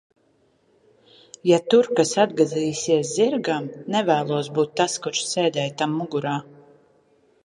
Ja 1.49 1.57
tur 1.73 1.89
kas 1.99 2.13
atgadīsies 2.23 3.11
zirgam, 3.17 3.67
nevēlos 3.97 4.49
būt 4.57 4.73
tas, 4.81 4.97
kurš 5.05 5.21
sēdēja 5.35 5.77
tam 5.83 5.95
mugurā. 6.01 6.33